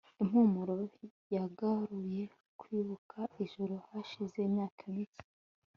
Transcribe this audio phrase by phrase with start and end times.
[0.21, 0.75] impumuro
[1.35, 2.23] yagaruye
[2.59, 5.23] kwibuka ijoro hashize imyaka mike